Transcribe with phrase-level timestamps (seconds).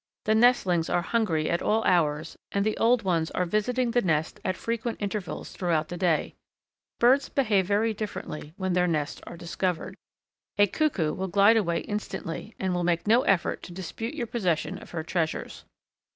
[0.23, 4.39] The nestlings are hungry at all hours, and the old ones are visiting the nest
[4.43, 6.33] at frequent intervals throughout the day.
[6.99, 9.93] Birds behave very differently when their nests are discovered.
[10.57, 14.79] A Cuckoo will glide away instantly and will make no effort to dispute your possession
[14.79, 15.65] of her treasures.